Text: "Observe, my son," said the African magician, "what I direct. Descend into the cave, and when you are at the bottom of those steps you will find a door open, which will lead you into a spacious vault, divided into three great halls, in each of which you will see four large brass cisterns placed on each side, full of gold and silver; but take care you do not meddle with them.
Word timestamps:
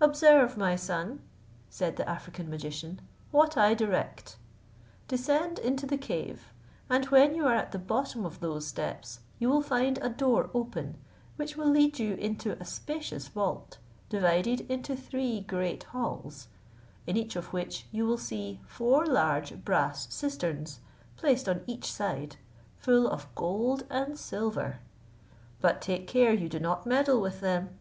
"Observe, 0.00 0.56
my 0.56 0.76
son," 0.76 1.20
said 1.68 1.96
the 1.96 2.08
African 2.08 2.48
magician, 2.48 3.00
"what 3.32 3.56
I 3.56 3.74
direct. 3.74 4.36
Descend 5.08 5.58
into 5.58 5.84
the 5.84 5.98
cave, 5.98 6.52
and 6.88 7.06
when 7.06 7.34
you 7.34 7.44
are 7.48 7.56
at 7.56 7.72
the 7.72 7.80
bottom 7.80 8.24
of 8.24 8.38
those 8.38 8.68
steps 8.68 9.18
you 9.40 9.48
will 9.48 9.62
find 9.62 9.98
a 9.98 10.08
door 10.08 10.48
open, 10.54 10.96
which 11.34 11.56
will 11.56 11.66
lead 11.68 11.98
you 11.98 12.14
into 12.14 12.52
a 12.62 12.64
spacious 12.64 13.26
vault, 13.26 13.78
divided 14.08 14.60
into 14.70 14.94
three 14.94 15.40
great 15.40 15.82
halls, 15.82 16.46
in 17.04 17.16
each 17.16 17.34
of 17.34 17.52
which 17.52 17.86
you 17.90 18.06
will 18.06 18.16
see 18.16 18.60
four 18.68 19.04
large 19.04 19.64
brass 19.64 20.06
cisterns 20.14 20.78
placed 21.16 21.48
on 21.48 21.64
each 21.66 21.90
side, 21.92 22.36
full 22.78 23.08
of 23.08 23.26
gold 23.34 23.88
and 23.90 24.20
silver; 24.20 24.78
but 25.60 25.80
take 25.82 26.06
care 26.06 26.32
you 26.32 26.48
do 26.48 26.60
not 26.60 26.86
meddle 26.86 27.20
with 27.20 27.40
them. 27.40 27.76